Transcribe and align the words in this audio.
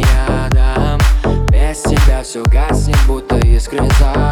я 0.00 0.48
дам 0.50 0.98
Без 1.50 1.82
тебя 1.82 2.22
все 2.22 2.42
гаснет, 2.44 2.98
будто 3.06 3.38
искры 3.38 3.86
за 3.98 4.29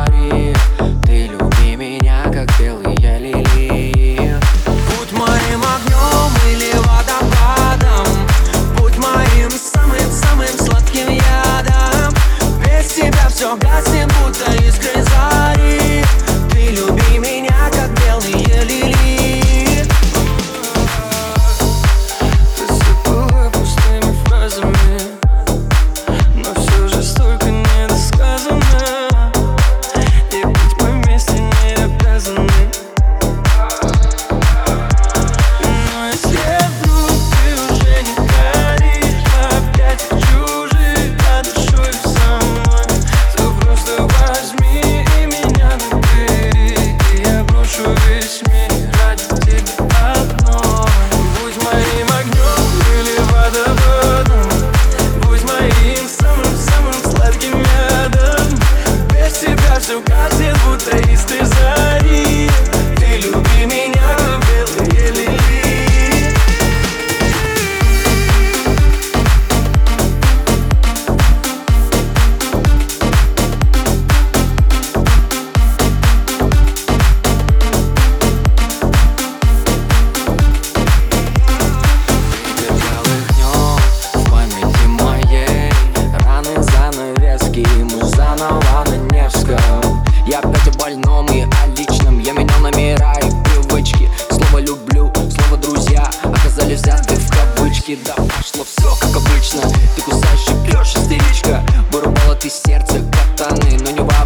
еда 97.89 98.15
Пошло 98.15 98.65
все 98.65 98.95
как 99.01 99.17
обычно. 99.17 99.63
Ты 99.97 100.03
кусаешь 100.03 100.49
и 100.49 100.67
пьешь 100.67 100.95
истеричка 100.95 101.65
Вырубала 101.91 102.35
ты 102.35 102.51
сердце 102.51 103.03
катаны 103.11 103.79
Но 103.81 103.91
не 103.91 104.01
важно. 104.01 104.18